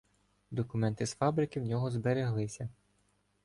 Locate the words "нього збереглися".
1.65-2.69